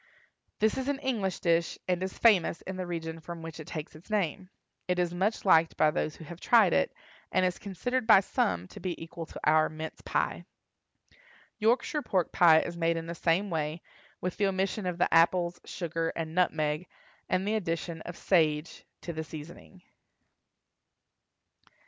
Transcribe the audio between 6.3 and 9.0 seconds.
tried it, and is considered by some to be